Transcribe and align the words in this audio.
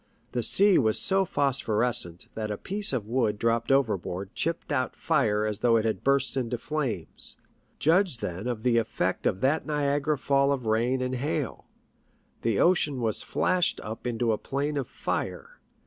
The 0.31 0.41
sea 0.41 0.79
was 0.79 0.99
so 0.99 1.25
phos 1.25 1.61
phorescent 1.61 2.27
that 2.33 2.49
a 2.49 2.57
piece 2.57 2.91
of 2.91 3.05
wood 3.05 3.37
dropped 3.37 3.71
overboard 3.71 4.33
chipped 4.33 4.71
out 4.71 4.95
fire 4.95 5.45
as 5.45 5.59
though 5.59 5.77
it 5.77 5.85
had 5.85 6.03
burst 6.03 6.35
into 6.35 6.57
flames. 6.57 7.37
Judge 7.77 8.17
then 8.17 8.47
of 8.47 8.63
the 8.63 8.79
effect 8.79 9.27
of 9.27 9.41
that 9.41 9.67
Niagara 9.67 10.17
fall 10.17 10.51
of 10.51 10.65
rain 10.65 11.03
and 11.03 11.13
hail! 11.13 11.67
The 12.41 12.59
ocean 12.59 12.99
was 12.99 13.21
flashed 13.21 13.79
up 13.81 14.07
into 14.07 14.31
a 14.31 14.39
plain 14.39 14.75
of 14.75 14.87
fire. 14.87 15.59